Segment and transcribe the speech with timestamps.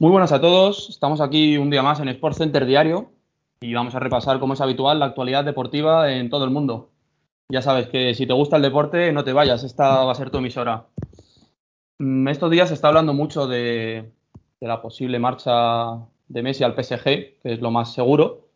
[0.00, 3.10] Muy buenas a todos, estamos aquí un día más en Sports Center Diario
[3.60, 6.88] y vamos a repasar, como es habitual, la actualidad deportiva en todo el mundo.
[7.50, 10.30] Ya sabes que si te gusta el deporte, no te vayas, esta va a ser
[10.30, 10.86] tu emisora.
[11.98, 14.10] Mm, estos días se está hablando mucho de,
[14.60, 18.48] la posible marcha de Messi al PSG, que es lo más seguro,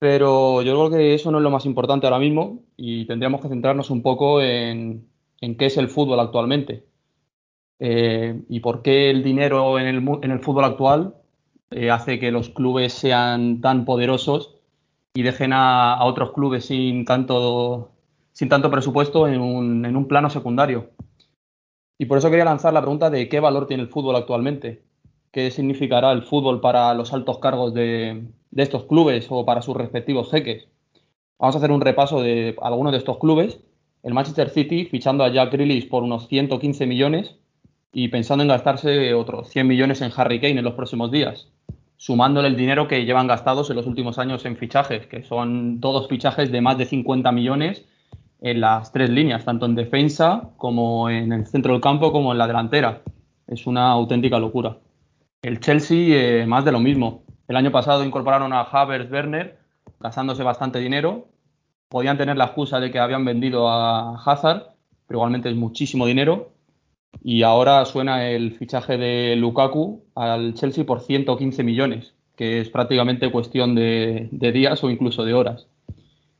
[0.00, 3.50] pero yo creo que eso no es lo más importante ahora mismo y tendríamos que
[3.50, 5.06] centrarnos un poco en,
[5.40, 6.89] en qué es el fútbol actualmente.
[7.82, 11.14] Eh, y por qué el dinero en el, fútbol actual
[11.70, 14.56] eh, hace que los clubes sean tan poderosos
[15.14, 17.90] y dejen a, otros clubes sin tanto,
[18.32, 20.90] sin tanto presupuesto en un, plano secundario.
[21.98, 24.82] Y por eso quería lanzar la pregunta de qué valor tiene el fútbol actualmente,
[25.32, 29.76] qué significará el fútbol para los altos cargos de, de estos clubes o para sus
[29.76, 30.68] respectivos jeques.
[31.38, 33.60] Vamos a hacer un repaso de algunos de estos clubes.
[34.02, 37.39] El Manchester City fichando a Jack Grealish por unos 115 millones,
[37.92, 41.48] y pensando en gastarse otros 100 millones en Harry Kane en los próximos días,
[41.96, 46.08] sumándole el dinero que llevan gastados en los últimos años en fichajes, que son todos
[46.08, 47.84] fichajes de más de 50 millones
[48.40, 52.38] en las tres líneas, tanto en defensa como en el centro del campo como en
[52.38, 53.02] la delantera.
[53.46, 54.78] Es una auténtica locura.
[55.42, 57.24] El Chelsea, eh, más de lo mismo.
[57.48, 59.58] El año pasado incorporaron a Havertz Werner,
[59.98, 61.28] gastándose bastante dinero.
[61.88, 64.68] Podían tener la excusa de que habían vendido a Hazard,
[65.06, 66.52] pero igualmente es muchísimo dinero.
[67.22, 73.30] Y ahora suena el fichaje de Lukaku al Chelsea por 115 millones, que es prácticamente
[73.30, 75.66] cuestión de, días o incluso de horas.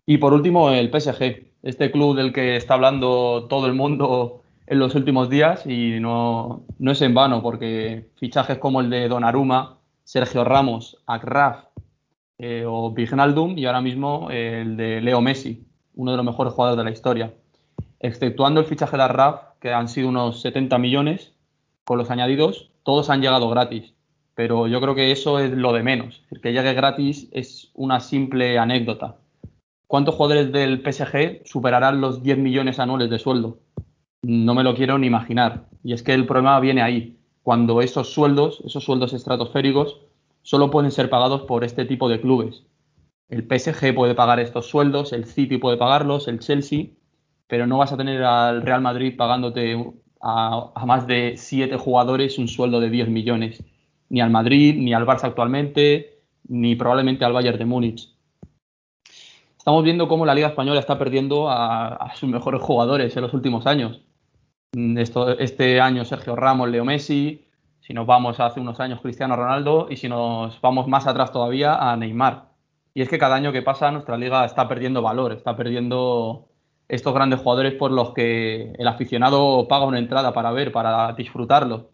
[0.07, 4.79] Y por último, el PSG, este club del que está hablando todo el mundo en
[4.79, 9.79] los últimos días y no, no es en vano, porque fichajes como el de Donnarumma,
[10.05, 11.67] Sergio Ramos, Akraf
[12.39, 16.79] eh, o Vignaldum y ahora mismo el de Leo Messi, uno de los mejores jugadores
[16.79, 17.35] de la historia.
[17.99, 21.35] Exceptuando el fichaje de Akraf, que han sido unos 70 millones,
[21.85, 23.95] con los añadidos, todos han llegado gratis.
[24.35, 26.23] Pero yo creo que eso es lo de menos.
[26.31, 29.17] El que llegue gratis es una simple anécdota.
[29.87, 33.59] ¿Cuántos jugadores del PSG superarán los 10 millones anuales de sueldo?
[34.23, 35.67] No me lo quiero ni imaginar.
[35.83, 37.19] Y es que el problema viene ahí.
[37.43, 40.01] Cuando esos sueldos, esos sueldos estratosféricos,
[40.43, 42.65] solo pueden ser pagados por este tipo de clubes.
[43.29, 46.87] El PSG puede pagar estos sueldos, el City puede pagarlos, el Chelsea,
[47.51, 49.77] pero no vas a tener al Real Madrid pagándote
[50.23, 53.65] a, más de siete jugadores un sueldo de 10 millones.
[54.09, 58.09] Ni al Madrid, ni al Barça actualmente, ni probablemente al Bayern de Múnich.
[59.59, 63.67] Estamos viendo cómo la Liga Española está perdiendo a, sus mejores jugadores en los últimos
[63.67, 64.01] años.
[64.73, 67.49] Mm, este año Sergio Ramos, Leo Messi,
[67.81, 71.75] si nos vamos hace unos años Cristiano Ronaldo y si nos vamos más atrás todavía
[71.75, 72.51] a Neymar.
[72.95, 76.50] Y es que cada año que pasa nuestra liga está perdiendo valor, está perdiendo
[76.91, 81.91] estos grandes jugadores por los que el aficionado paga una entrada para ver, para disfrutarlo.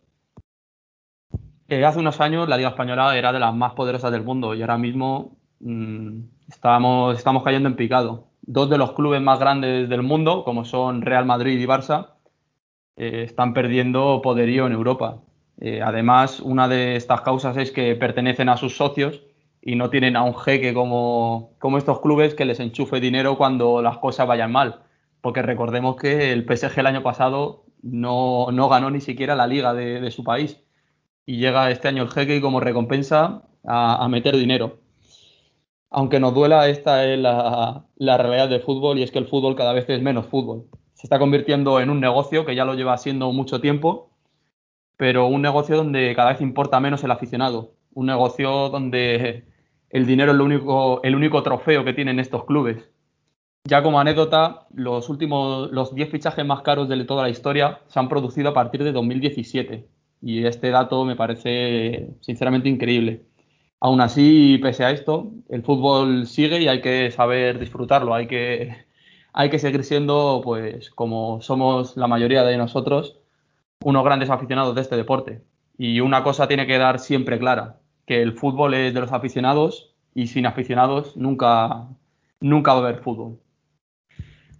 [1.68, 4.78] Hace unos años la Liga Española era de las más poderosas del mundo y ahora
[4.78, 8.28] mismo mm, estamos, estamos cayendo en picado.
[8.40, 12.14] Dos de los clubes más grandes del mundo, como son Real Madrid y Barça,
[12.96, 15.18] eh, están perdiendo poderío en Europa.
[15.60, 19.22] Eh, además, una de estas causas es que pertenecen a sus socios
[19.60, 23.82] y no tienen a un jeque como, como estos clubes que les enchufe dinero cuando
[23.82, 24.85] las cosas vayan mal
[25.26, 30.08] porque recordemos que el PSG el año pasado no, ganó ni siquiera la liga de,
[30.12, 30.62] su país
[31.26, 34.78] y llega este año el jeque como recompensa a, meter dinero.
[35.90, 39.72] Aunque nos duela, esta es la, realidad del fútbol y es que el fútbol cada
[39.72, 40.66] vez es menos fútbol.
[40.94, 44.12] Se está convirtiendo en un negocio que ya lo lleva siendo mucho tiempo,
[44.96, 47.72] pero un negocio donde cada vez importa menos el aficionado.
[47.94, 49.44] Un negocio donde
[49.90, 52.88] el dinero es el único trofeo que tienen estos clubes.
[53.68, 57.98] Ya como anécdota, los últimos, los 10 fichajes más caros de toda la historia se
[57.98, 59.88] han producido a partir de 2017.
[60.22, 63.26] Y este dato me parece sinceramente increíble.
[63.80, 68.14] Aún así, pese a esto, el fútbol sigue y hay que saber disfrutarlo.
[68.14, 68.76] Hay que,
[69.32, 73.18] hay que seguir siendo, pues, como somos la mayoría de nosotros,
[73.84, 75.42] unos grandes aficionados de este deporte.
[75.76, 79.94] Y una cosa tiene que dar siempre clara, que el fútbol es de los aficionados
[80.14, 81.88] y sin aficionados nunca,
[82.40, 83.40] nunca va a haber fútbol.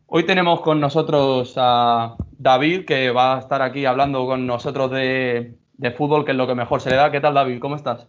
[0.06, 5.58] Hoy tenemos con nosotros a David, que va a estar aquí hablando con nosotros de,
[5.74, 7.10] de fútbol, que es lo que mejor se le da.
[7.10, 7.58] ¿Qué tal, David?
[7.60, 8.06] ¿Cómo estás?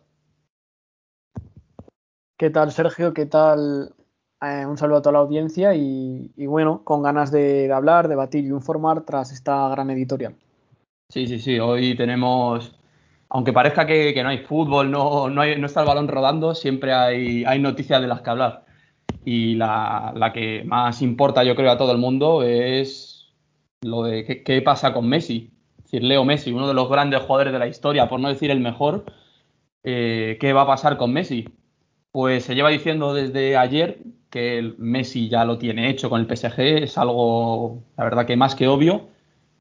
[2.37, 3.13] ¿Qué tal, Sergio?
[3.13, 3.93] ¿Qué tal
[4.43, 8.49] eh, un saludo a toda la audiencia y, bueno, con ganas de, hablar, debatir y
[8.49, 10.35] informar tras esta gran editorial.
[11.09, 11.59] Sí, sí, sí.
[11.59, 12.75] Hoy tenemos,
[13.29, 16.93] aunque parezca que, no hay fútbol, no, no, hay, no, está el balón rodando, siempre
[16.93, 18.65] hay, hay noticias de las que hablar.
[19.25, 23.13] Y la, la, que más importa, yo creo, a todo el mundo es
[23.83, 25.51] lo de qué, pasa con Messi.
[25.77, 28.51] Es decir, Leo Messi, uno de los grandes jugadores de la historia, por no decir
[28.51, 29.05] el mejor,
[29.83, 31.47] eh, ¿qué va a pasar con Messi?
[32.11, 33.99] Pues se lleva diciendo desde ayer
[34.33, 38.35] que el Messi ya lo tiene hecho con el PSG, es algo, la verdad que
[38.35, 39.09] más que obvio,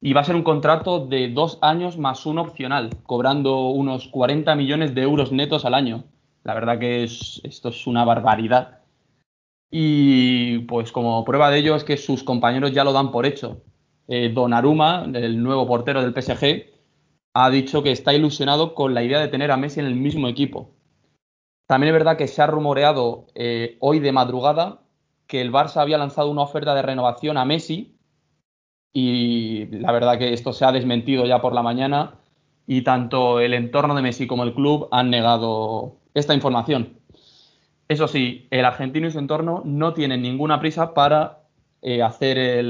[0.00, 4.54] y va a ser un contrato de dos años más uno opcional, cobrando unos 40
[4.54, 6.04] millones de euros netos al año.
[6.42, 8.78] La verdad que es, esto es una barbaridad.
[9.70, 13.60] Y pues como prueba de ello es que sus compañeros ya lo dan por hecho.
[14.08, 16.64] Eh, Don Aruma, el nuevo portero del PSG,
[17.34, 20.28] ha dicho que está ilusionado con la idea de tener a Messi en el mismo
[20.28, 20.70] equipo.
[21.72, 24.80] También es verdad que se ha rumoreado eh, hoy de madrugada
[25.26, 27.96] que el Barça había lanzado una oferta de renovación a Messi
[28.92, 32.16] y la verdad que esto se ha desmentido ya por la mañana
[32.66, 36.98] y tanto el entorno de Messi como el club han negado esta información.
[37.88, 41.38] Eso sí, el argentino y su entorno no tienen ninguna prisa para
[41.80, 42.66] eh, hacer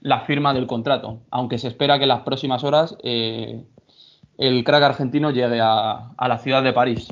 [0.00, 3.64] la firma del contrato, aunque se espera que en las próximas horas eh,
[4.38, 7.06] el crack argentino llegue a, la ciudad de París.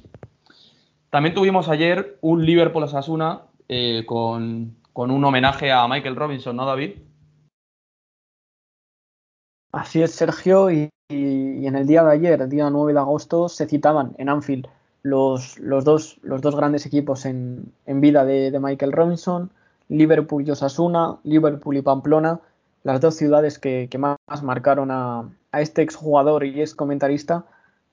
[1.11, 6.99] También tuvimos ayer un Liverpool Asasuna eh, con, un homenaje a Michael Robinson, ¿no, David?
[9.73, 14.15] Así es, Sergio, y, en el día de ayer, día 9 de agosto, se citaban
[14.19, 14.67] en Anfield
[15.03, 19.51] los, los, dos, los dos, grandes equipos en, vida de, Michael Robinson,
[19.89, 22.41] Liverpool y Osasuna, Liverpool y Pamplona,
[22.83, 27.45] las dos ciudades que más marcaron a, a este exjugador y ex comentarista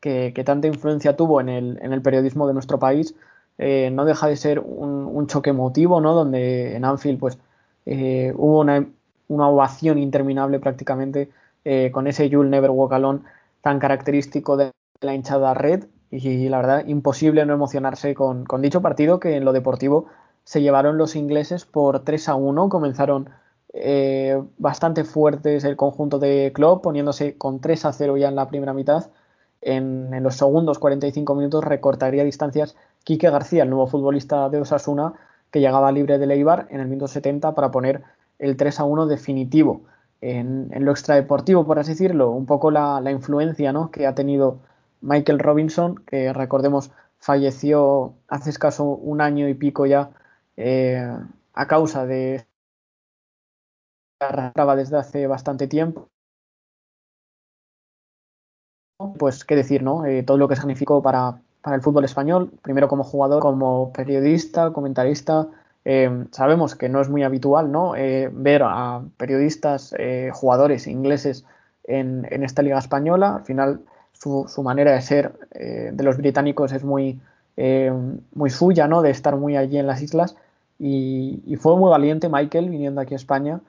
[0.05, 3.15] que, tanta influencia tuvo en el, en el, periodismo de nuestro país,
[3.57, 6.13] eh, no deja de ser un, choque emotivo, ¿no?
[6.13, 7.39] Donde en Anfield pues
[7.87, 8.85] eh, hubo una,
[9.27, 11.31] ovación interminable prácticamente
[11.63, 13.21] eh, con ese You'll Never Walk Alone
[13.61, 14.71] tan característico de
[15.01, 19.53] la hinchada red y, la verdad imposible no emocionarse con, dicho partido que en lo
[19.53, 20.05] deportivo
[20.43, 23.29] se llevaron los ingleses por 3 a 1, comenzaron
[24.59, 28.73] bastante fuertes el conjunto de Klopp, poniéndose con 3 a 0 ya en la primera
[28.73, 29.09] mitad.
[29.65, 35.13] En, los segundos 45 minutos recortaría distancias Quique García, el nuevo futbolista de Osasuna,
[35.49, 38.03] que llegaba libre de Leibar en el minuto 70 para poner
[38.37, 39.81] el 3 a 1 definitivo.
[40.21, 44.59] En, lo extradeportivo, por así decirlo, un poco la, influencia que ha tenido
[45.01, 50.11] Michael Robinson, que recordemos falleció hace escaso un año y pico ya
[50.57, 51.11] eh,
[51.53, 52.45] a causa de
[54.19, 56.09] arrastraba desde hace bastante tiempo.
[58.97, 60.05] Pues qué decir, ¿no?
[60.05, 65.47] Eh, todo lo que significó para, el fútbol español, primero como jugador, como periodista, comentarista.
[65.83, 67.95] Eh, sabemos que no es muy habitual, ¿no?
[67.95, 69.93] Eh, ver a periodistas,
[70.31, 71.45] jugadores ingleses
[71.83, 73.35] en, esta liga española.
[73.35, 73.81] Al final,
[74.13, 77.19] su, manera de ser de los británicos es muy,
[78.47, 79.01] suya, ¿no?
[79.01, 80.37] De estar muy allí en las islas.
[80.79, 83.59] Y, y fue muy valiente Michael viniendo aquí a España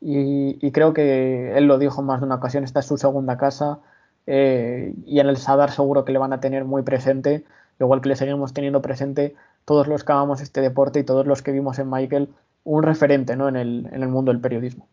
[0.00, 3.78] y, creo que él lo dijo más de una ocasión, esta es su segunda casa
[4.26, 7.44] eh, y en el Sadar seguro que le van a tener muy presente,
[7.78, 9.34] igual que le seguimos teniendo presente
[9.64, 12.28] todos los que amamos este deporte y todos los que vimos en Michael
[12.64, 13.48] un referente ¿no?
[13.48, 14.88] en, el, en el mundo del periodismo.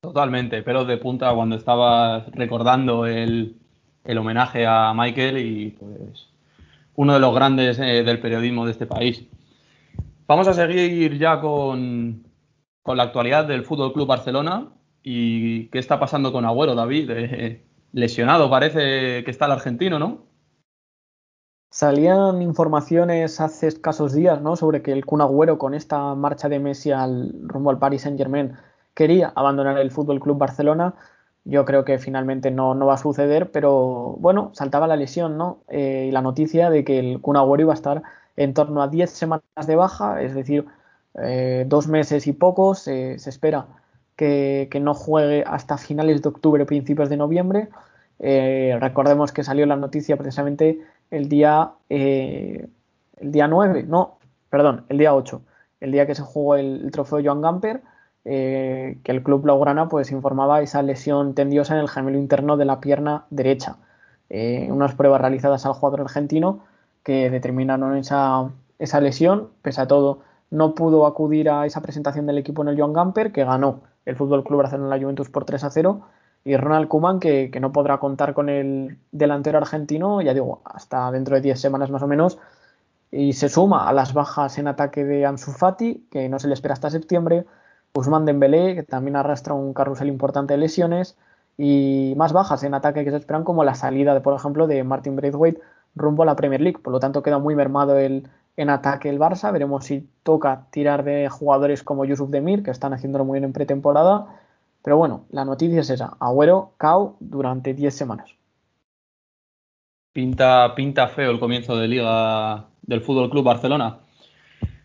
[0.00, 3.56] Totalmente, pero de punta cuando estaba recordando el,
[4.04, 6.28] el, homenaje a Michael y pues
[6.94, 9.26] uno de los grandes eh, del periodismo de este país.
[10.28, 12.24] Vamos a seguir ya con,
[12.82, 14.68] con la actualidad del Fútbol Club Barcelona
[15.02, 17.10] y qué está pasando con Agüero, David.
[17.10, 20.26] Eh, lesionado parece que está el argentino, ¿no?
[21.70, 24.56] Salían informaciones hace escasos días, ¿no?
[24.56, 28.18] Sobre que el Kun Agüero con esta marcha de Messi al rumbo al Paris Saint
[28.18, 28.56] Germain
[28.94, 30.94] quería abandonar el Fútbol Club Barcelona.
[31.44, 35.58] Yo creo que finalmente no, no va a suceder, pero bueno, saltaba la lesión, ¿no?
[35.68, 38.02] Eh, y la noticia de que el Kun Agüero iba a estar
[38.36, 40.66] en torno a 10 semanas de baja, es decir,
[41.14, 42.74] eh, dos meses y poco.
[42.74, 43.66] Se, espera
[44.16, 47.68] que, no juegue hasta finales de octubre, principios de noviembre.
[48.18, 50.80] Eh, recordemos que salió la noticia precisamente
[51.10, 52.68] el día, eh,
[53.18, 54.18] el día 9, no,
[54.50, 55.42] perdón, el día 8,
[55.80, 57.82] el día que se jugó el, trofeo Joan Gamper,
[58.24, 62.80] que el club Blaugrana pues informaba esa lesión tendiosa en el gemelo interno de la
[62.80, 63.76] pierna derecha.
[64.68, 66.64] unas pruebas realizadas al jugador argentino
[67.04, 72.38] que determinaron esa, esa lesión, pese a todo no pudo acudir a esa presentación del
[72.38, 75.64] equipo en el Joan Gamper, que ganó el Fútbol Club Barcelona la Juventus por 3
[75.64, 76.00] a 0,
[76.44, 81.34] y Ronald Koeman, que, no podrá contar con el delantero argentino, ya digo, hasta dentro
[81.34, 82.38] de 10 semanas más o menos,
[83.10, 86.54] y se suma a las bajas en ataque de Ansu Fati, que no se le
[86.54, 87.46] espera hasta septiembre,
[87.94, 91.16] Usman Dembélé, que también arrastra un carrusel importante de lesiones,
[91.58, 94.84] y más bajas en ataque que se esperan, como la salida, de, por ejemplo, de
[94.84, 95.60] Martin Braithwaite
[95.96, 96.78] rumbo a la Premier League.
[96.78, 99.52] Por lo tanto, queda muy mermado el, en ataque el Barça.
[99.52, 103.52] Veremos si toca tirar de jugadores como Yusuf Demir, que están haciéndolo muy bien en
[103.52, 104.26] pretemporada.
[104.82, 106.16] Pero bueno, la noticia es esa.
[106.20, 108.30] Agüero, cao durante 10 semanas.
[110.12, 113.98] Pinta, pinta feo el comienzo de liga del Fútbol Club Barcelona.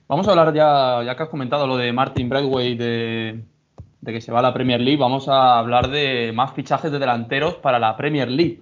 [0.07, 3.45] Vamos a hablar ya, ya que has comentado lo de Martin Bradway de,
[4.01, 6.99] de que se va a la Premier League, vamos a hablar de más fichajes de
[6.99, 8.61] delanteros para la Premier League.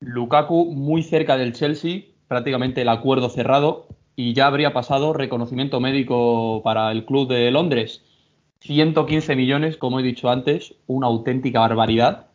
[0.00, 3.87] Lukaku muy cerca del Chelsea, prácticamente el acuerdo cerrado
[4.18, 8.02] y ya habría pasado reconocimiento médico para el club de Londres.
[8.58, 12.26] 115 millones, como he dicho antes, una auténtica barbaridad.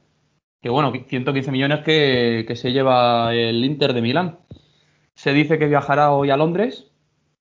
[0.61, 4.39] Que bueno, 115 millones que, se lleva el Inter de Milán.
[5.15, 6.89] Se dice que viajará hoy a Londres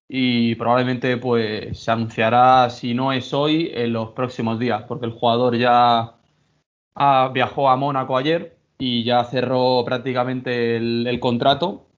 [0.08, 5.12] y probablemente pues se anunciará, si no es hoy, en los próximos días, porque el
[5.12, 6.16] jugador ya
[7.32, 11.91] viajó a Mónaco ayer y ya cerró prácticamente el contrato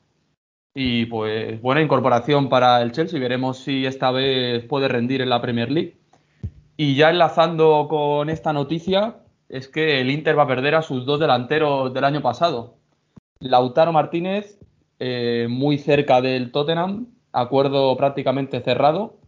[0.74, 3.20] y pues buena incorporación para el Chelsea.
[3.20, 5.96] Veremos si esta vez puede rendir en la Premier League.
[6.76, 11.06] Y ya enlazando con esta noticia, es que el Inter va a perder a sus
[11.06, 12.78] dos delanteros del año pasado.
[13.38, 14.58] Lautaro Martínez,
[14.98, 19.18] eh, muy cerca del Tottenham, acuerdo prácticamente cerrado.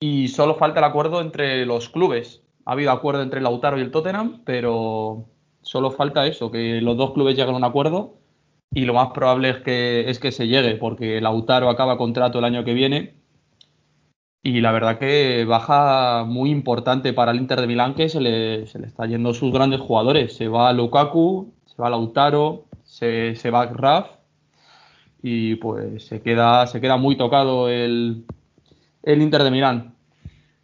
[0.00, 2.42] Y solo falta el acuerdo entre los clubes.
[2.66, 5.28] Ha habido acuerdo entre Lautaro y el Tottenham, pero
[5.62, 8.21] solo falta eso, que los dos clubes lleguen a un acuerdo
[8.74, 12.44] y lo más probable es que, es que se llegue, porque Lautaro acaba contrato el
[12.44, 13.14] año que viene.
[14.42, 18.66] Y la verdad que baja muy importante para el Inter de Milán, que se le,
[18.66, 20.34] se le está yendo sus grandes jugadores.
[20.34, 24.10] Se va Lukaku, se va Lautaro, se, se va Raf
[25.22, 28.24] y pues se queda, se queda muy tocado el,
[29.02, 29.94] el Inter de Milán.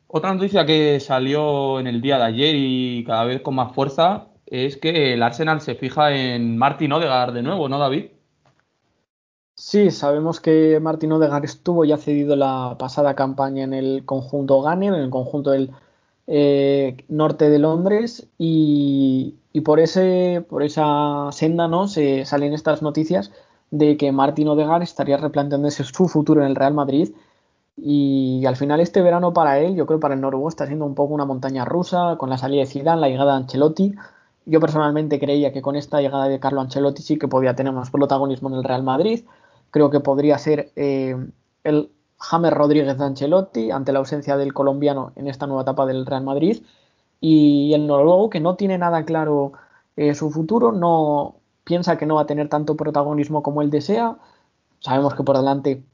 [0.09, 4.29] Otra noticia que salió en el día de ayer y cada vez con más fuerza
[4.51, 8.07] es que el Arsenal se fija en Martin Odegaard de nuevo, ¿no, David?
[9.55, 14.95] Sí, sabemos que Martin Odegaard estuvo ya cedido la pasada campaña en el conjunto Gunner,
[14.95, 15.73] en el conjunto del
[16.29, 21.89] eh, norte de Londres, y, por, ese, por esa senda ¿no?
[21.89, 23.33] se salen estas noticias
[23.71, 27.11] de que Martin Odegaard estaría replanteándose su futuro en el Real Madrid.
[27.77, 30.95] Y al final este verano para él, yo creo para el Noruego está siendo un
[30.95, 33.95] poco una montaña rusa, con la salida de Zidane, la llegada de Ancelotti,
[34.49, 37.91] yo personalmente creía que con esta llegada de Carlo Ancelotti sí que podía tener más
[37.91, 39.27] protagonismo en el Real Madrid.
[39.71, 41.17] Creo que podría ser eh,
[41.65, 46.07] el James Rodríguez de Ancelotti ante la ausencia del colombiano en esta nueva etapa del
[46.07, 46.63] Real Madrid.
[47.21, 49.53] Y el noruego, que no tiene nada claro
[49.97, 54.17] eh, su futuro, no piensa que no va a tener tanto protagonismo como él desea.
[54.81, 55.85] Sabemos que por delante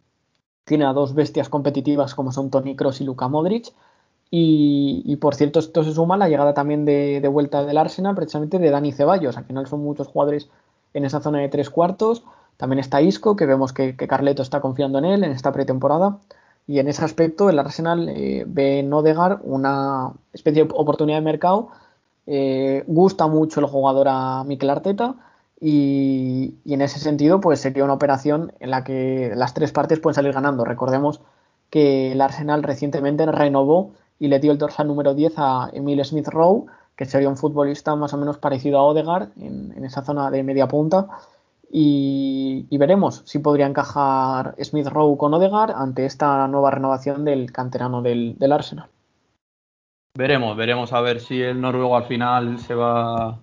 [0.64, 3.72] tiene a dos bestias competitivas como son Toni Kroos y Luka Modric
[4.36, 8.58] y, por cierto, esto se suma a la llegada también de, vuelta del Arsenal, precisamente
[8.58, 9.36] de Dani Ceballos.
[9.36, 10.48] Al final son muchos jugadores
[10.92, 12.24] en esa zona de tres cuartos.
[12.56, 16.18] También está Isco, que vemos que, Carleto está confiando en él en esta pretemporada.
[16.66, 21.24] Y en ese aspecto, el Arsenal eh, ve en Odegar una especie de oportunidad de
[21.24, 21.68] mercado.
[22.26, 25.14] Eh, gusta mucho el jugador a Mikel Arteta.
[25.60, 30.00] Y, y, en ese sentido, pues sería una operación en la que las tres partes
[30.00, 30.64] pueden salir ganando.
[30.64, 31.20] Recordemos
[31.70, 36.28] que el Arsenal recientemente renovó y le dio el dorsal número 10 a Emil Smith
[36.28, 36.66] Rowe,
[36.96, 40.68] que sería un futbolista más o menos parecido a Odegaard en, esa zona de media
[40.68, 41.08] punta.
[41.76, 48.00] Y, veremos si podría encajar Smith Rowe con Odegaard ante esta nueva renovación del canterano
[48.00, 48.88] del, Arsenal.
[50.16, 53.40] Veremos, veremos a ver si el noruego al final se va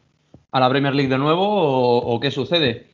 [0.51, 2.92] a la Premier League de nuevo o, o qué sucede.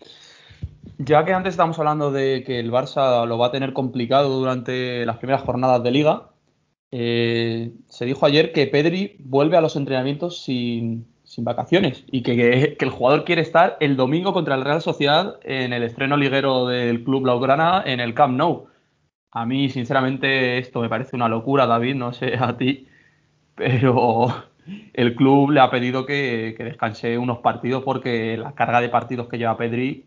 [0.97, 5.05] Ya que antes estábamos hablando de que el Barça lo va a tener complicado durante
[5.05, 6.29] las primeras jornadas de liga,
[6.91, 11.05] eh, se dijo ayer que Pedri vuelve a los entrenamientos sin,
[11.39, 15.83] vacaciones y que, el jugador quiere estar el domingo contra el Real Sociedad en el
[15.83, 18.67] estreno liguero del Club Blaugrana en el Camp Nou.
[19.31, 22.87] A mí, sinceramente, esto me parece una locura, David, no sé a ti,
[23.53, 24.27] pero
[24.93, 29.37] el club le ha pedido que, descanse unos partidos porque la carga de partidos que
[29.37, 30.05] lleva Pedri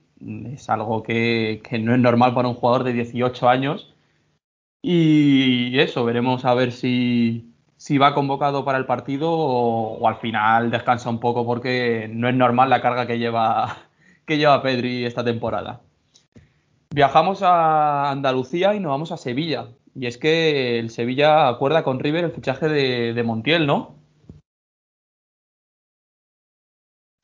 [0.53, 3.90] es algo que, que no es normal para un jugador de 18 años
[4.83, 10.71] y eso, veremos a ver si, si va convocado para el partido o, al final
[10.71, 13.79] descansa un poco porque no es normal la carga que lleva,
[14.27, 15.81] que lleva Pedri esta temporada.
[16.93, 19.69] Viajamos a Andalucía y nos vamos a Sevilla.
[19.95, 23.95] Y es que el Sevilla acuerda con River el fichaje de, Montiel, ¿no?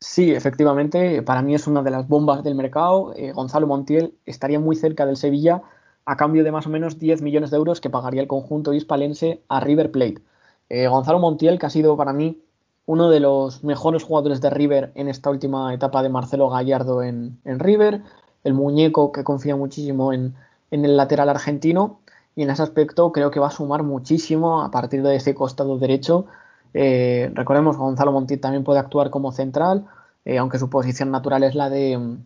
[0.00, 3.12] Sí, efectivamente, para mí es una de las bombas del mercado.
[3.14, 5.62] Eh, Gonzalo Montiel estaría muy cerca del Sevilla
[6.06, 9.42] a cambio de más o menos 10 millones de euros que pagaría el conjunto hispalense
[9.48, 10.22] a River Plate.
[10.68, 12.40] Eh, Gonzalo Montiel, que ha sido para mí
[12.86, 17.38] uno de los mejores jugadores de River en esta última etapa de Marcelo Gallardo en,
[17.44, 18.02] River,
[18.44, 20.34] el muñeco que confía muchísimo en,
[20.70, 22.00] el lateral argentino
[22.36, 25.78] y en ese aspecto creo que va a sumar muchísimo a partir de ese costado
[25.78, 26.26] derecho.
[26.74, 29.86] Eh, recordemos Gonzalo Montiel también puede actuar como central,
[30.24, 32.18] eh, aunque su posición natural es la de mm,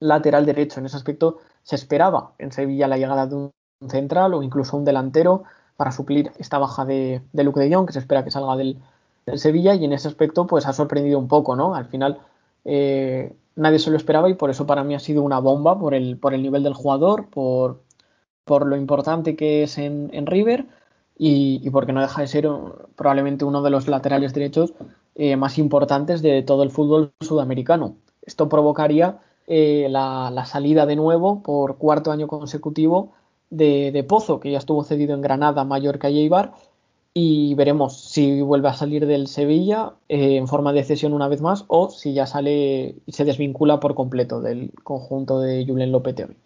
[0.00, 0.80] lateral derecho.
[0.80, 3.52] En ese aspecto se esperaba en Sevilla la llegada de un
[3.88, 5.44] central o incluso un delantero
[5.76, 8.78] para suplir esta baja de, de Luke de Jong, que se espera que salga del,
[9.36, 11.74] Sevilla, y en ese aspecto pues ha sorprendido un poco, ¿no?
[11.74, 12.18] Al final
[12.64, 15.94] eh, nadie se lo esperaba y por eso para mí ha sido una bomba por
[15.94, 17.82] el, por el nivel del jugador, por,
[18.44, 20.66] por lo importante que es en, River
[21.16, 22.48] y, porque no deja de ser
[22.96, 24.72] probablemente uno de los laterales derechos
[25.14, 27.96] eh, más importantes de todo el fútbol sudamericano.
[28.22, 29.18] Esto provocaría
[29.50, 33.14] eh, la, salida de nuevo por cuarto año consecutivo
[33.48, 36.52] de, Pozo, que ya estuvo cedido en Granada, Mallorca y Eibar,
[37.14, 41.40] y veremos si vuelve a salir del Sevilla eh, en forma de cesión una vez
[41.40, 46.36] más o si ya sale y se desvincula por completo del conjunto de Julen Lopetegui.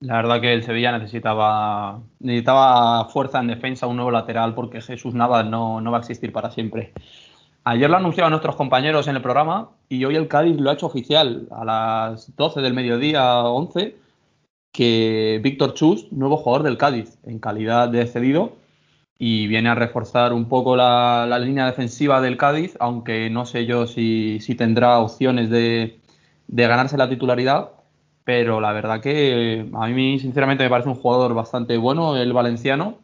[0.00, 5.14] La verdad que el Sevilla necesitaba, necesitaba fuerza en defensa, un nuevo lateral, porque Jesús
[5.14, 6.92] Navas no, no va a existir para siempre.
[7.66, 10.84] Ayer lo anunciaban nuestros compañeros en el programa y hoy el Cádiz lo ha hecho
[10.86, 13.96] oficial a las 12 del mediodía, 11,
[14.70, 18.56] que Víctor Chus, nuevo jugador del Cádiz, en calidad de cedido,
[19.18, 23.86] y viene a reforzar un poco la, línea defensiva del Cádiz, aunque no sé yo
[23.86, 26.00] si, tendrá opciones de,
[26.48, 27.70] ganarse la titularidad,
[28.24, 32.98] pero la verdad que a mí sinceramente me parece un jugador bastante bueno, el valenciano,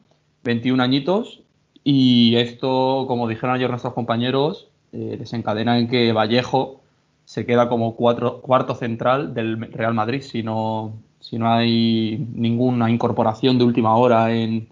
[0.44, 1.39] 21 añitos,
[1.84, 6.80] y esto, como dijeron ayer nuestros compañeros, eh, desencadena en que Vallejo
[7.24, 13.56] se queda como cuarto central del Real Madrid, si no, si no hay ninguna incorporación
[13.56, 14.68] de última hora en,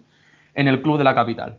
[0.53, 1.57] el club de la capital.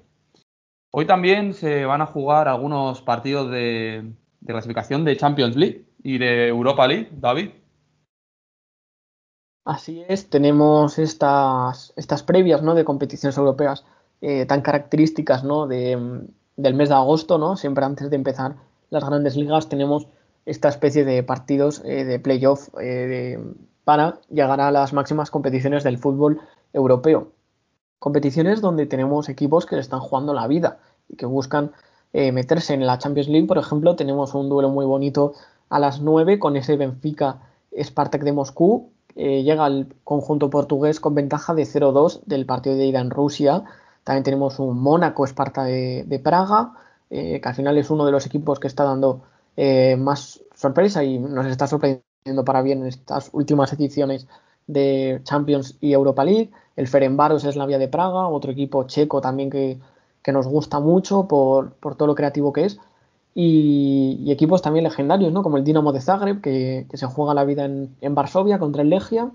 [0.92, 4.12] Hoy también se van a jugar algunos partidos de,
[4.46, 7.50] clasificación de Champions League y de Europa League, David.
[9.64, 12.74] Así es, tenemos estas, estas previas ¿no?
[12.74, 13.86] de competiciones europeas
[14.22, 15.66] eh, tan características ¿no?
[15.66, 17.56] de, del mes de agosto, ¿no?
[17.56, 18.56] siempre antes de empezar
[18.90, 20.08] las grandes ligas tenemos
[20.44, 23.38] esta especie de partidos eh, de playoff eh,
[23.84, 26.38] para llegar a las máximas competiciones del fútbol
[26.74, 27.32] europeo.
[27.98, 31.72] Competiciones donde tenemos equipos que están jugando la vida y que buscan
[32.12, 33.46] meterse en la Champions League.
[33.46, 35.34] Por ejemplo, tenemos un duelo muy bonito
[35.68, 37.38] a las 9 con ese Benfica
[37.78, 38.90] Spartak de Moscú.
[39.14, 43.64] llega el conjunto portugués con ventaja de 0-2 del partido de ida en Rusia.
[44.04, 46.72] También tenemos un Mónaco Esparta de, Praga,
[47.10, 49.22] eh, que al final es uno de los equipos que está dando
[49.56, 54.26] eh, más sorpresa y nos está sorprendiendo para bien en estas últimas ediciones
[54.66, 56.50] de Champions y Europa League.
[56.76, 59.78] El Ferenbaros es la vía de Praga, otro equipo checo también que,
[60.32, 62.78] nos gusta mucho por, todo lo creativo que es.
[63.34, 65.42] Y, equipos también legendarios, ¿no?
[65.42, 69.30] Como el Dinamo de Zagreb, que, se juega la vida en, Varsovia contra el Legia.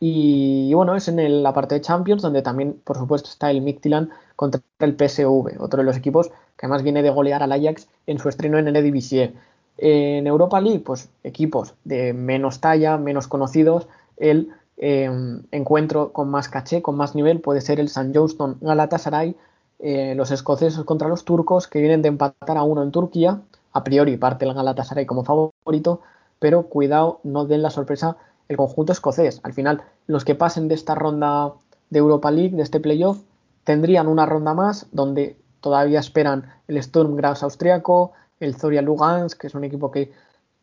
[0.00, 4.10] Y, bueno, es en la parte de Champions, donde también, por supuesto, está el Midtjylland
[4.36, 8.18] contra el PSV, otro de los equipos que además viene de golear al Ajax en
[8.18, 9.32] su estreno en el Eredivisie.
[9.76, 16.48] En Europa League, pues equipos de menos talla, menos conocidos, el em, encuentro con más
[16.48, 18.10] caché, con más nivel, puede ser el St.
[18.12, 19.36] Johnston Galatasaray,
[19.78, 23.40] eh, los escoceses contra los turcos, que vienen de empatar a uno en Turquía,
[23.72, 26.00] a priori parte el Galatasaray como favorito,
[26.40, 28.16] pero cuidado, no den la sorpresa
[28.48, 29.40] el conjunto escocés.
[29.42, 31.52] Al final, los que pasen de esta ronda
[31.90, 33.18] de Europa League, de este playoff,
[33.64, 39.46] tendrían una ronda más donde todavía esperan el Sturm Graz austriaco, el Zoria Lugansk, que
[39.48, 40.12] es un equipo que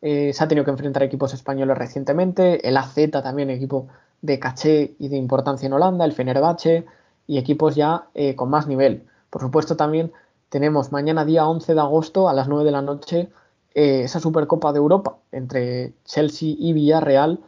[0.02, 3.88] eh, se ha tenido que enfrentar a equipos españoles recientemente, el AZ también, equipo
[4.22, 6.86] de caché y de importancia en Holanda, el Fenerbahce
[7.26, 9.06] y equipos ya eh, con más nivel.
[9.30, 10.12] Por supuesto también
[10.48, 13.28] tenemos mañana día 11 de agosto a las 9 de la noche
[13.74, 17.40] eh, esa Supercopa de Europa entre Chelsea y Villarreal,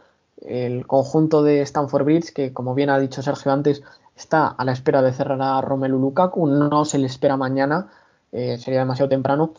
[0.43, 3.83] el conjunto de Stamford Bridge que como bien ha dicho Sergio antes
[4.17, 7.89] está a la espera de cerrar a Romelu Lukaku, no se le espera mañana,
[8.31, 9.55] sería demasiado temprano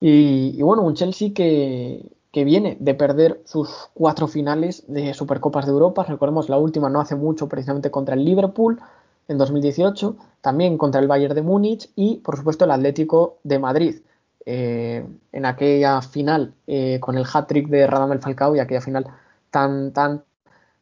[0.00, 6.04] y, bueno, un Chelsea que, viene de perder sus cuatro finales de Supercopas de Europa.
[6.04, 8.80] Recordemos la última no hace mucho, precisamente contra el Liverpool
[9.28, 13.96] en 2018, también contra el Bayern de Múnich y, por supuesto, el Atlético de Madrid.
[14.46, 19.06] Eh, en aquella final eh, con el hat-trick de Radamel Falcao y aquella final
[19.50, 20.24] tan, tan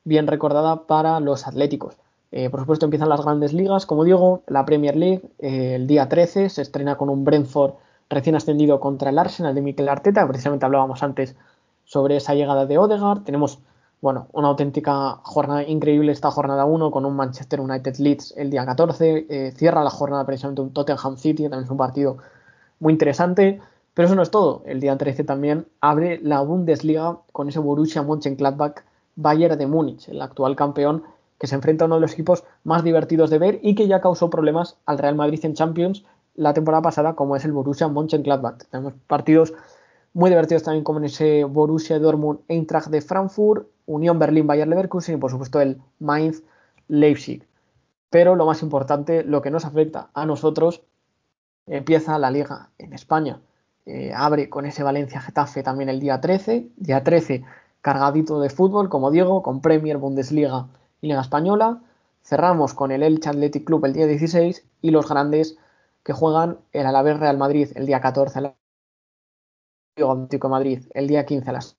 [0.04, 1.96] bien recordada para los atléticos.
[2.30, 6.50] Eh, por supuesto, empiezan las grandes ligas, como digo, la Premier League el día 13
[6.50, 7.74] se estrena con un Brentford
[8.10, 11.36] recién ascendido contra el Arsenal de Mikel Arteta, precisamente hablábamos antes
[11.84, 13.22] sobre esa llegada de Odegaard.
[13.24, 13.60] Tenemos,
[14.00, 18.64] bueno, una auténtica jornada increíble esta jornada 1 con un Manchester United Leeds el día
[18.66, 19.26] 14.
[19.28, 22.18] Eh, cierra la jornada precisamente un Tottenham City, también es un partido
[22.78, 23.60] muy interesante.
[23.98, 24.62] Pero eso no es todo.
[24.64, 28.84] El día 13 también abre la Bundesliga con ese Borussia Mönchengladbach
[29.16, 31.02] Bayern de Múnich, el actual campeón
[31.36, 34.00] que se enfrenta a uno de los equipos más divertidos de ver y que ya
[34.00, 36.04] causó problemas al Real Madrid en Champions
[36.36, 38.68] la temporada pasada, como es el Borussia Mönchengladbach.
[38.70, 39.52] Tenemos partidos
[40.12, 45.16] muy divertidos también como en ese Borussia Dortmund Eintracht de Frankfurt, Unión Berlín Bayern Leverkusen
[45.16, 46.44] y por supuesto el Mainz
[46.86, 47.48] Leipzig.
[48.10, 50.84] Pero lo más importante, lo que nos afecta a nosotros,
[51.66, 53.40] empieza la liga en España.
[53.88, 56.72] Eh, abre con ese Valencia Getafe también el día 13.
[56.76, 57.42] Día 13
[57.80, 60.68] cargadito de fútbol, como digo, con Premier, Bundesliga
[61.00, 61.80] y Liga Española.
[62.22, 65.56] Cerramos con el Elche Athletic Club el día 16 y los grandes
[66.02, 68.54] que juegan el Alavés Real Madrid el día 14 el
[69.96, 71.78] Atlético Madrid el día 15 a las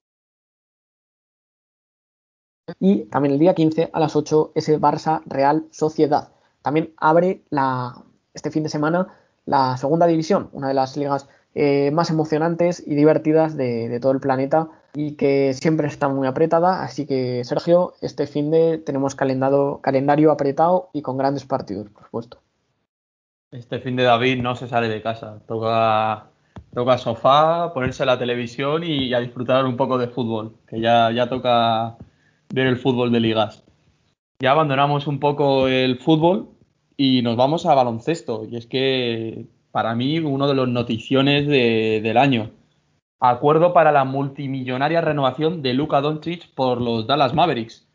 [2.79, 6.31] y también el día 15 a las 8 ese Barça Real Sociedad.
[6.63, 9.13] También abre la, este fin de semana
[9.45, 14.19] la segunda división, una de las ligas eh, más emocionantes y divertidas de, todo el
[14.19, 16.83] planeta y que siempre está muy apretada.
[16.83, 22.39] Así que, Sergio, este fin de tenemos calendario apretado y con grandes partidos, por supuesto.
[23.51, 26.27] Este fin de David no se sale de casa, toca,
[26.71, 31.27] toca sofá, ponerse la televisión y, a disfrutar un poco de fútbol, que ya, ya
[31.27, 31.97] toca
[32.53, 33.63] ver el fútbol de ligas.
[34.39, 36.49] Ya abandonamos un poco el fútbol
[36.95, 38.45] y nos vamos a baloncesto.
[38.45, 42.51] Y es que para mí uno de los noticiones del año.
[43.19, 47.85] Acuerdo para la multimillonaria renovación de Luka Doncic por los Dallas Mavericks.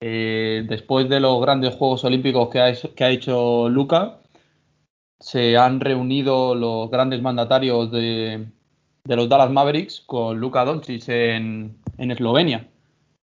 [0.00, 4.20] Eh, después de los grandes Juegos Olímpicos que ha, hecho Luka,
[5.20, 8.46] se han reunido los grandes mandatarios de,
[9.04, 12.68] los Dallas Mavericks con Luka Doncic en, Eslovenia.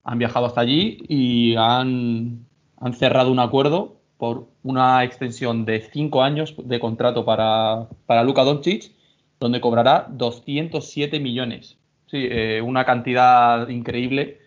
[0.04, 2.46] Han viajado hasta allí y han
[2.92, 8.92] cerrado un acuerdo por una extensión de cinco años de contrato para, para Luka Doncic,
[9.40, 11.78] donde cobrará 207 millones.
[12.06, 14.38] Sí, eh, una cantidad increíble,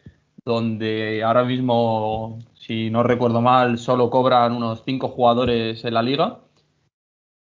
[0.46, 6.40] donde ahora mismo, si no recuerdo mal, solo cobran unos cinco jugadores en la liga.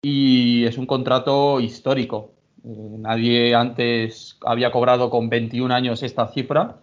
[0.03, 2.33] Y es un contrato histórico.
[2.64, 6.82] Eh, nadie antes había cobrado con 21 años esta cifra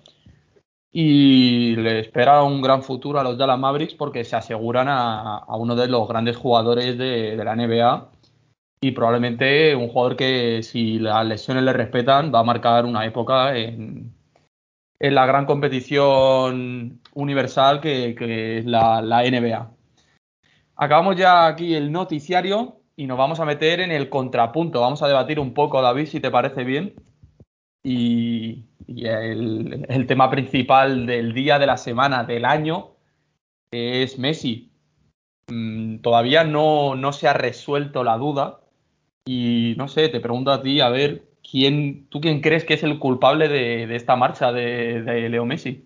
[0.91, 5.75] y le espera un gran futuro a los Dallas Mavericks porque se aseguran a, uno
[5.75, 8.09] de los grandes jugadores de, la NBA
[8.81, 13.55] y probablemente un jugador que si las lesiones le respetan va a marcar una época
[13.55, 14.13] en,
[14.99, 19.71] la gran competición universal que, es la, la NBA.
[20.75, 24.81] Acabamos ya aquí el noticiario y nos vamos a meter en el contrapunto.
[24.81, 26.95] Vamos a debatir un poco, David, si te parece bien.
[27.83, 32.91] Y, el, tema principal del día, de la semana, del año,
[33.71, 34.71] es Messi.
[35.47, 38.61] Mm, todavía no, no, se ha resuelto la duda.
[39.25, 42.83] Y no sé, te pregunto a ti, a ver, ¿quién, ¿tú quién crees que es
[42.83, 45.85] el culpable de, esta marcha de, de Leo Messi?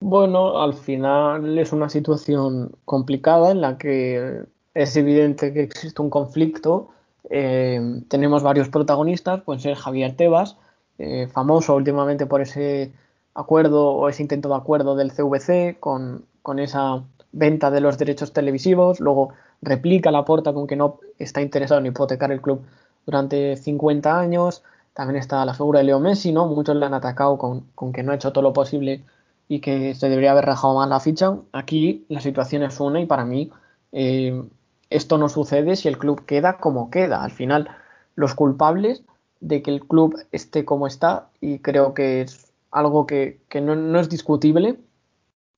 [0.00, 6.10] Bueno, al final es una situación complicada en la que es evidente que existe un
[6.10, 6.90] conflicto
[7.30, 10.56] eh, tenemos varios protagonistas, pueden ser Javier Tebas,
[10.98, 12.92] eh, famoso últimamente por ese
[13.34, 16.24] acuerdo o ese intento de acuerdo del CVC con,
[16.58, 21.80] esa venta de los derechos televisivos, luego replica la porta con que no está interesado
[21.80, 22.62] en hipotecar el club
[23.04, 24.62] durante 50 años,
[24.94, 26.46] también está la figura de Leo Messi, ¿no?
[26.46, 29.04] Muchos le han atacado con, que no ha hecho todo lo posible
[29.48, 31.36] y que se debería haber rajado más la ficha.
[31.52, 33.50] Aquí la situación es una y para mí
[33.92, 34.42] eh,
[34.90, 37.22] esto no sucede si el club queda como queda.
[37.22, 37.68] Al final,
[38.14, 39.02] los culpables
[39.40, 44.08] de que el club esté como está, y creo que es algo que, no, es
[44.08, 44.78] discutible,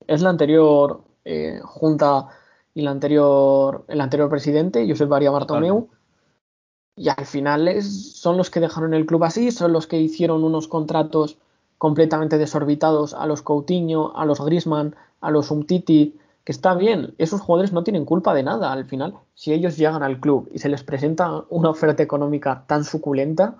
[0.07, 2.29] es la anterior eh, junta
[2.75, 5.89] y la anterior, el anterior presidente, Josep María Bartomeu.
[6.97, 10.67] Y al final son los que dejaron el club así, son los que hicieron unos
[10.67, 11.39] contratos
[11.79, 17.43] completamente desorbitados a los Coutinho, a los Grisman, a los Umtiti, que está bien, esos
[17.43, 19.13] jugadores no tienen culpa de nada al final.
[19.35, 23.57] Si ellos llegan al club y se les presenta una oferta económica tan suculenta,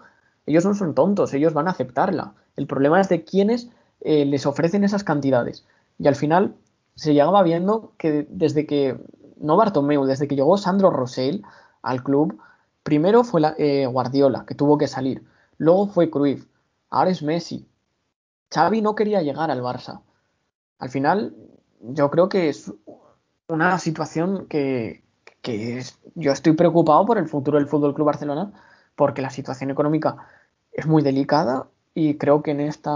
[0.47, 2.33] ellos no son tontos, ellos van a aceptarla.
[2.57, 3.69] El problema es de quienes
[4.01, 5.67] eh, les ofrecen esas cantidades.
[5.99, 6.55] Y al final
[6.95, 8.99] se llegaba viendo que desde que,
[9.37, 11.43] no Bartomeu, desde que llegó Sandro Rosell
[11.83, 12.39] al club,
[12.85, 15.23] primero fue la, eh, Guardiola, que tuvo que salir.
[15.59, 16.47] Luego fue Cruyff.
[16.89, 17.69] Ahora es Messi.
[18.51, 20.01] Xavi no quería llegar al Barça.
[20.79, 21.35] Al final
[21.81, 22.73] yo creo que es
[23.49, 25.03] una situación que,
[26.15, 28.53] yo estoy preocupado por el futuro del Fútbol Club Barcelona
[28.97, 30.17] porque la situación económica
[30.73, 32.93] es muy delicada y creo que en esta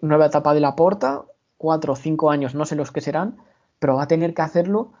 [0.00, 1.22] nueva etapa de la porta,
[1.58, 3.36] cuatro o cinco años, no sé los que serán,
[3.78, 4.92] pero va a tener que hacerlo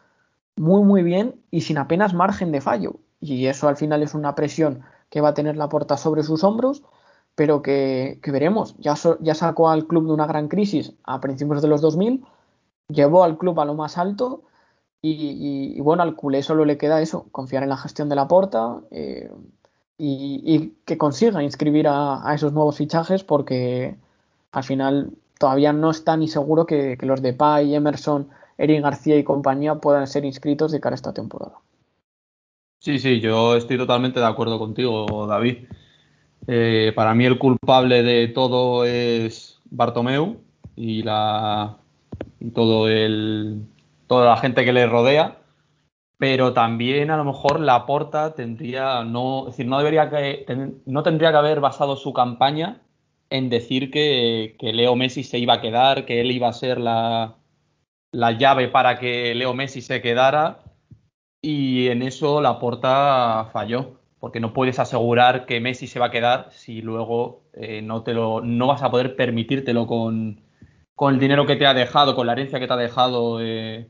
[0.56, 2.96] muy muy bien y sin apenas margen de fallo.
[3.20, 6.44] Y eso al final es una presión que va a tener la porta sobre sus
[6.44, 6.82] hombros,
[7.34, 8.76] pero que, veremos.
[8.78, 12.24] Ya, ya sacó al club de una gran crisis a principios de los 2000,
[12.88, 14.42] llevó al club a lo más alto
[15.04, 18.80] y, bueno, al culé solo le queda eso, confiar en la gestión de la porta
[18.92, 19.30] eh,
[19.98, 23.96] y, que consiga inscribir a, esos nuevos fichajes porque
[24.52, 29.24] al final todavía no está ni seguro que, los de Pay, Emerson, Eric García y
[29.24, 31.58] compañía puedan ser inscritos de cara a esta temporada.
[32.78, 35.66] Sí, sí, yo estoy totalmente de acuerdo contigo, David.
[36.46, 40.36] Eh, para mí el culpable de todo es Bartomeu
[40.76, 41.76] y la
[42.42, 43.62] y todo el
[44.06, 45.38] toda la gente que le rodea,
[46.18, 50.44] pero también a lo mejor la Porta tendría no, decir, no debería que
[50.86, 52.82] no tendría que haber basado su campaña
[53.30, 56.78] en decir que, que Leo Messi se iba a quedar, que él iba a ser
[56.78, 57.36] la,
[58.12, 60.58] la llave para que Leo Messi se quedara
[61.40, 66.10] y en eso la Porta falló, porque no puedes asegurar que Messi se va a
[66.10, 70.42] quedar si luego eh, no, te lo, no vas a poder permitírtelo con,
[71.02, 73.88] con, el dinero que te ha dejado, con la herencia que te ha dejado eh,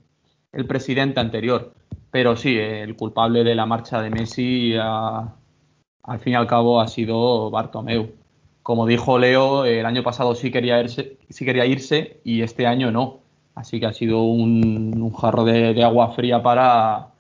[0.51, 1.75] el presidente anterior.
[2.11, 6.81] Pero sí, eh, el culpable de la marcha de Messi al fin y al cabo
[6.81, 8.15] ha sido Bartomeu.
[8.63, 12.91] Como dijo Leo, el año pasado sí quería irse, sí quería irse y este año
[12.91, 13.21] no.
[13.55, 17.11] Así que ha sido un, jarro de, agua fría para,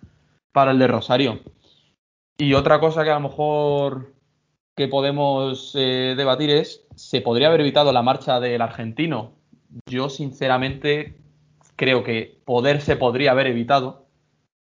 [0.52, 1.40] para el de Rosario.
[2.38, 4.14] Y otra cosa que a lo mejor
[4.74, 9.41] que podemos eh, debatir es, ¿se podría haber evitado la marcha del argentino?
[9.86, 11.16] Yo sinceramente
[11.76, 14.06] creo que poder se podría haber evitado,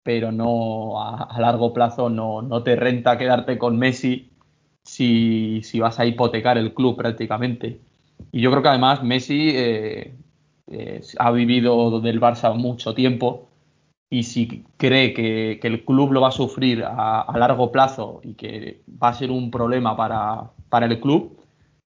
[0.02, 4.30] pero no a, largo plazo no, no, te renta quedarte con Messi
[4.84, 7.80] si, si, vas a hipotecar el club prácticamente.
[8.32, 10.14] Y yo creo que además Messi eh,
[11.18, 13.48] ha vivido del Barça mucho tiempo
[14.12, 18.82] y si cree que, el club lo va a sufrir a, largo plazo y que
[19.02, 21.38] va a ser un problema para, el club,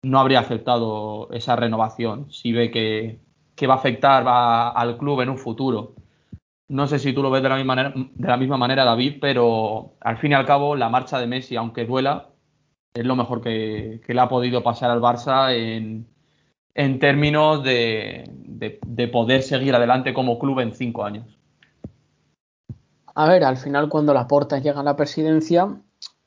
[0.06, 3.18] no habría aceptado esa renovación si ve que,
[3.66, 5.94] va a afectar al club en un futuro.
[6.68, 10.32] No sé si tú lo ves de la, misma manera, de David, pero al fin
[10.32, 12.28] y al cabo la marcha de Messi, aunque duela,
[12.94, 16.06] es lo mejor que, que le ha podido pasar al Barça en,
[16.76, 18.30] en términos de,
[19.12, 21.26] poder seguir adelante como club en cinco años.
[23.14, 25.74] A ver, al final cuando Laporta llega a la presidencia,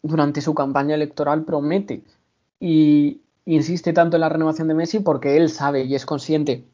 [0.01, 2.03] durante su campaña electoral promete
[2.59, 3.21] y
[3.55, 6.65] insiste tanto en la renovación de Messi porque él sabe y es consciente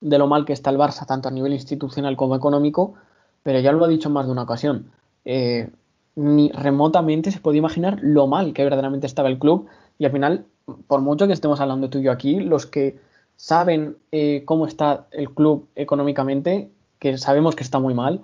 [0.00, 2.94] de lo mal que está el Barça, tanto a nivel institucional como económico,
[3.42, 4.90] pero ya lo ha dicho en más de una ocasión.
[5.24, 5.70] Eh,
[6.14, 9.66] ni remotamente se puede imaginar lo mal que verdaderamente estaba el club
[9.98, 10.44] y al final,
[10.86, 12.98] por mucho que estemos hablando tú y yo aquí, los que
[13.36, 18.20] saben eh, cómo está el club económicamente, que sabemos que está muy mal,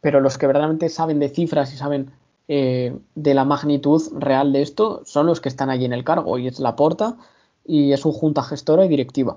[0.00, 2.10] pero los que verdaderamente saben de cifras y saben
[2.48, 6.38] eh, de la magnitud real de esto son los que están allí en el cargo,
[6.38, 7.16] y es la porta
[7.68, 9.36] y es su junta gestora y directiva.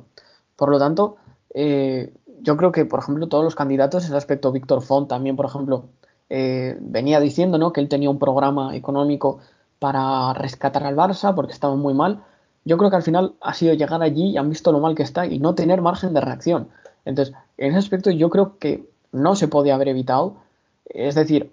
[0.55, 1.17] Por lo tanto,
[1.53, 5.35] eh, yo creo que, por ejemplo, todos los candidatos, en ese aspecto, Víctor Font también,
[5.35, 5.85] por ejemplo,
[6.29, 7.73] venía diciendo ¿no?
[7.73, 9.39] que él tenía un programa económico
[9.79, 12.23] para rescatar al Barça porque estaba muy mal
[12.63, 15.03] yo creo que al final ha sido llegar allí y han visto lo mal que
[15.03, 16.69] está y no tener margen de reacción.
[17.05, 20.35] Entonces, en ese aspecto yo creo que no se podía haber evitado.
[20.85, 21.51] Es decir,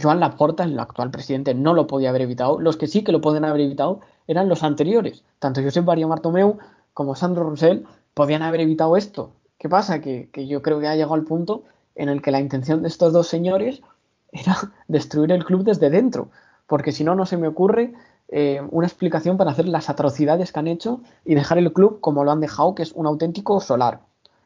[0.00, 2.58] Joan Laporta, el actual presidente, no lo podía haber evitado.
[2.58, 5.22] Los que sí que lo pueden haber evitado eran los anteriores.
[5.38, 6.58] Tanto Josep María Martomeu
[6.94, 9.32] como Sandro Rosell podían haber evitado esto.
[9.58, 10.00] ¿Qué pasa?
[10.00, 13.12] Que, yo creo que ha llegado al punto en el que la intención de estos
[13.12, 13.82] dos señores
[14.32, 14.56] era
[14.88, 16.30] destruir el club desde dentro.
[16.66, 17.92] Porque si no, no se me ocurre
[18.28, 22.24] eh, una explicación para hacer las atrocidades que han hecho y dejar el club como
[22.24, 24.00] lo han dejado, que es un auténtico solar.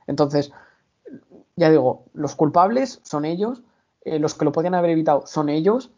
[0.09, 0.51] Entonces,
[1.55, 3.63] ya digo, los culpables son ellos,
[4.07, 5.91] eh, los que lo podían haber evitado son ellos,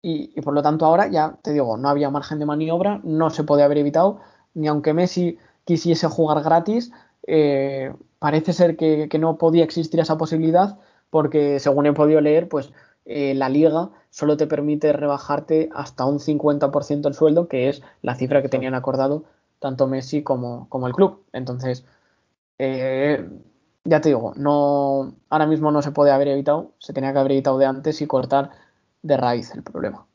[0.00, 3.42] y, por lo tanto ahora ya te digo, no había margen de maniobra, no se
[3.42, 4.20] podía haber evitado,
[4.54, 6.92] ni aunque Messi quisiese jugar gratis,
[7.26, 10.78] eh, parece ser que, que, no podía existir esa posibilidad,
[11.10, 12.72] porque según he podido leer, pues
[13.06, 18.14] eh, la liga solo te permite rebajarte hasta un 50% el sueldo, que es la
[18.14, 19.24] cifra que tenían acordado
[19.58, 21.24] tanto Messi como, como el club.
[21.32, 21.84] Entonces,
[23.84, 27.32] ya te digo, no, ahora mismo no se puede haber evitado, se tenía que haber
[27.32, 28.50] evitado de antes y cortar
[29.02, 30.06] de raíz el problema.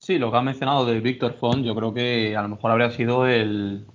[0.00, 2.90] Sí, lo que ha mencionado de Víctor Font, yo creo que a lo mejor habría
[2.90, 3.86] sido el,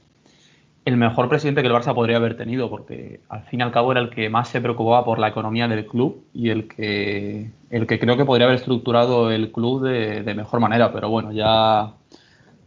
[0.86, 3.91] el mejor presidente que el Barça podría haber tenido, porque al fin y al cabo
[3.91, 7.86] era el que más se preocupaba por la economía del club y el que, el
[7.86, 10.91] que creo que podría haber estructurado el club de, mejor manera.
[10.91, 11.93] Pero bueno, ya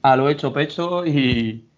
[0.03, 1.69] a lo hecho pecho y,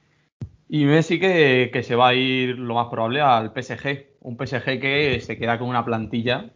[0.69, 4.14] y Messi que, que se va a ir lo más probable al PSG.
[4.25, 6.47] Un PSG que se queda con una plantilla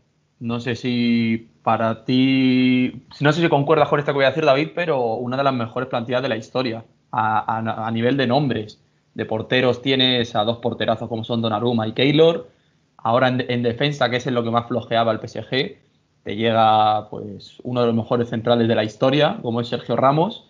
[0.40, 4.46] No sé si para ti, no sé si concuerdas con esto que voy a decir,
[4.46, 8.80] David, pero una de las mejores plantillas de la historia a, nivel de nombres.
[9.14, 12.48] De porteros tienes a dos porterazos como son Donnarumma y Keylor.
[12.96, 15.76] Ahora en, defensa, que es en lo que más flojeaba el PSG,
[16.24, 20.48] te llega pues uno de los mejores centrales de la historia, como es Sergio Ramos,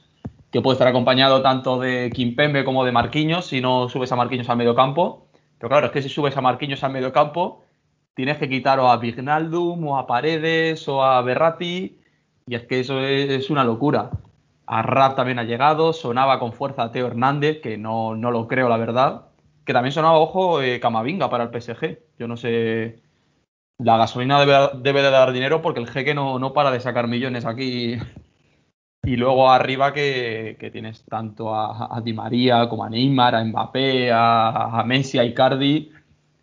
[0.50, 4.48] que puede estar acompañado tanto de Kimpembe como de Marquinhos si no subes a Marquinhos
[4.48, 5.27] al medio campo.
[5.58, 7.64] Pero claro, es que si subes a Marquinhos al medio campo,
[8.14, 11.98] tienes que quitar o a Vignaldum o a Paredes o a Berratti
[12.48, 14.10] y es que eso es, una locura.
[14.66, 18.48] A Rap también ha llegado, sonaba con fuerza a Teo Hernández, que no, no lo
[18.48, 19.26] creo la verdad,
[19.64, 21.98] que también sonaba, ojo, eh, Camavinga para el PSG.
[22.18, 23.02] Yo no sé,
[23.78, 27.44] la gasolina debe, de dar dinero porque el jeque no, no para de sacar millones
[27.44, 27.98] aquí.
[29.04, 34.80] Y luego arriba que, tienes tanto a, Di María como a Neymar, a Mbappé, a,
[34.80, 35.92] a Messi, a Icardi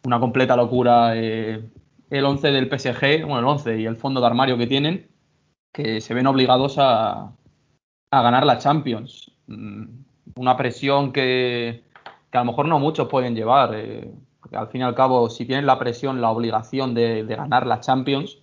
[0.06, 1.64] una completa locura eh,
[2.10, 5.08] el 11 del PSG, bueno, el 11 y el fondo de armario que tienen,
[5.74, 7.32] que se ven obligados a,
[8.12, 9.32] ganar la Champions.
[9.48, 9.84] Mm,
[10.38, 11.84] una presión que,
[12.32, 14.14] a lo mejor no muchos pueden llevar, eh,
[14.54, 18.38] al fin y al cabo, si tienes la presión, la obligación de, ganar la Champions,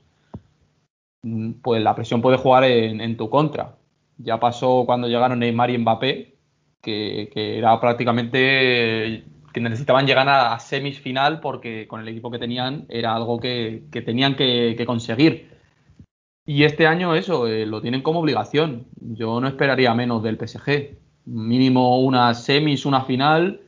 [1.23, 3.77] mm, pues la presión puede jugar en, tu contra.
[4.23, 6.37] Ya pasó cuando llegaron Neymar y Mbappé,
[6.81, 13.15] que, era prácticamente que necesitaban llegar a, semifinal porque con el equipo que tenían era
[13.15, 15.51] algo que, tenían que, conseguir.
[16.45, 18.87] Y este año eso, eh, lo tienen como obligación.
[18.97, 20.97] Yo no esperaría menos del PSG.
[21.27, 23.61] Mínimo una semis, una final,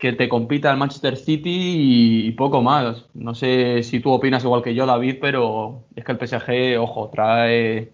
[0.00, 3.06] que te compita el Manchester City y, poco más.
[3.14, 7.10] No sé si tú opinas igual que yo, David, pero es que el PSG, ojo,
[7.10, 7.92] trae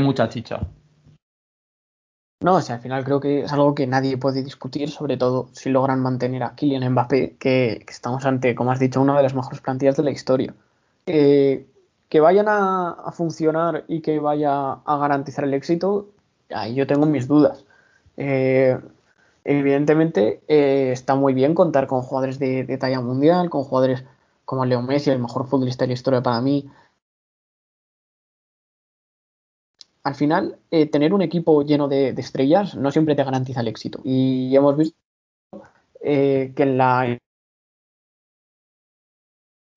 [0.00, 0.60] mucha chicha.
[2.40, 5.48] No, o sea, al final creo que es algo que nadie puede discutir, sobre todo
[5.52, 9.34] si logran mantener a Kylian Mbappé, que, estamos ante, como has dicho, una de las
[9.34, 10.54] mejores plantillas de la historia.
[11.04, 16.08] que vayan a, funcionar y que vaya a garantizar el éxito,
[16.50, 17.64] ahí yo tengo mis dudas.
[18.16, 18.78] Eh,
[19.44, 24.04] evidentemente eh, está muy bien contar con jugadores de, de, talla mundial, con jugadores
[24.44, 26.70] como Leo Messi, el mejor futbolista de la historia para mí,
[30.08, 34.00] al final, eh, tener un equipo lleno de, estrellas no siempre te garantiza el éxito.
[34.04, 34.96] Y hemos visto
[36.00, 37.18] eh, que en la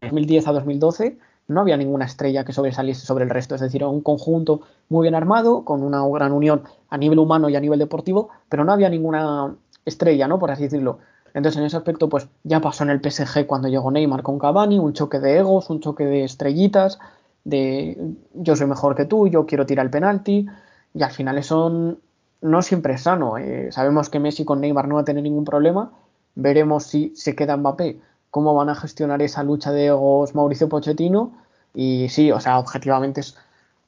[0.02, 1.18] 2010 a 2012
[1.50, 5.16] no había ninguna estrella que sobresaliese sobre el resto, es decir, un conjunto muy bien
[5.16, 8.90] armado, con una gran unión a nivel humano y a nivel deportivo, pero no había
[8.90, 10.40] ninguna estrella, ¿no?
[10.40, 11.00] Por así decirlo.
[11.34, 14.80] Entonces, en ese aspecto, pues ya pasó en el PSG cuando llegó Neymar con Cavani,
[14.80, 17.00] un choque de egos, un choque de estrellitas,
[17.44, 17.98] de
[18.34, 20.48] yo soy mejor que tú, yo quiero tirar el penalti,
[20.94, 21.98] y al final eso
[22.42, 23.38] no siempre es sano.
[23.38, 25.92] Eh, sabemos que Messi con Neymar no va a tener ningún problema,
[26.36, 28.00] veremos si se queda Mbappé,
[28.30, 31.34] cómo van a gestionar esa lucha de egos Mauricio Pochettino,
[31.74, 33.38] y sí, o sea, objetivamente es,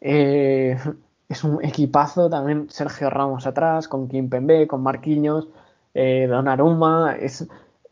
[0.01, 0.77] eh,
[1.29, 5.47] es un equipazo, también Sergio Ramos atrás, con Kim Pembe, con Marquinhos,
[5.93, 7.47] eh, Donnarumma, es,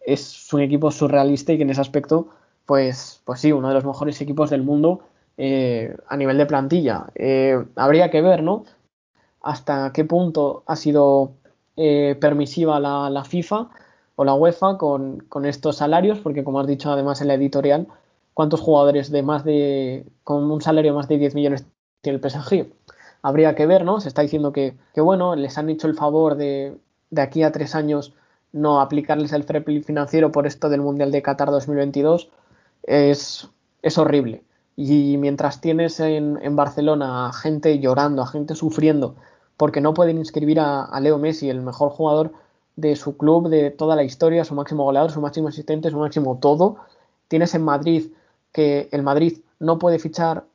[0.05, 2.29] es un equipo surrealista y que en ese aspecto,
[2.65, 5.01] pues, pues sí, uno de los mejores equipos del mundo
[5.37, 7.07] eh, a nivel de plantilla.
[7.15, 8.65] Eh, habría que ver, ¿no?
[9.41, 11.33] Hasta qué punto ha sido
[11.77, 13.69] eh, permisiva la, FIFA
[14.15, 17.87] o la UEFA con, estos salarios, porque como has dicho además en la editorial,
[18.33, 21.65] ¿cuántos jugadores de más de con un salario de más de 10 millones
[22.01, 22.67] tiene el PSG?
[23.23, 23.99] Habría que ver, ¿no?
[23.99, 26.77] Se está diciendo que, bueno, les han hecho el favor de,
[27.09, 28.13] de aquí a tres años
[28.51, 32.29] no aplicarles el fair financiero por esto del Mundial de Qatar 2022
[32.83, 33.49] es,
[33.81, 34.43] es horrible.
[34.83, 39.15] Y mientras tienes en, Barcelona a gente llorando, a gente sufriendo,
[39.55, 42.33] porque no pueden inscribir a, Leo Messi, el mejor jugador
[42.77, 46.39] de su club, de toda la historia, su máximo goleador, su máximo asistente, su máximo
[46.39, 46.77] todo.
[47.27, 48.11] Tienes en Madrid
[48.51, 50.45] que el Madrid no puede fichar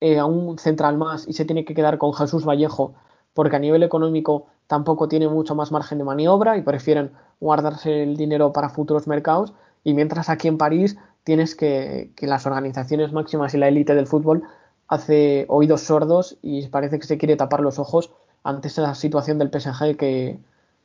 [0.00, 2.92] eh, a un central más y se tiene que quedar con Jesús Vallejo
[3.34, 8.16] porque a nivel económico tampoco tiene mucho más margen de maniobra y prefieren guardarse el
[8.16, 9.52] dinero para futuros mercados.
[9.84, 10.96] Y mientras aquí en París
[11.26, 14.44] tienes que, que las organizaciones máximas y la élite del fútbol
[14.86, 18.12] hace oídos sordos y parece que se quiere tapar los ojos
[18.44, 20.38] ante esa situación del PSG que,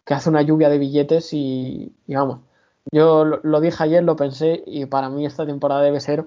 [0.07, 2.39] hace una lluvia de billetes y, vamos,
[2.91, 6.25] yo lo, dije ayer, lo pensé y para mí esta temporada debe ser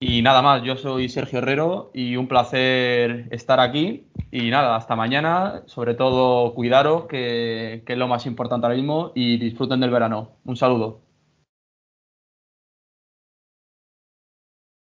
[0.00, 4.06] Y nada más, yo soy Sergio Herrero y un placer estar aquí.
[4.32, 5.64] Y nada, hasta mañana.
[5.66, 10.30] Sobre todo, cuidaros, que, que es lo más importante ahora mismo, y disfruten del verano.
[10.46, 11.09] Un saludo.